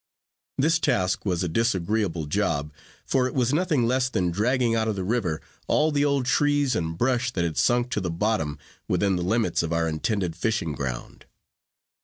[0.57, 2.73] This task was a disagreeable job,
[3.05, 6.75] for it was nothing less than dragging out of the river all the old trees
[6.75, 10.71] and brush that had sunk to the bottom, within the limits of our intended fishing
[10.73, 11.27] ground.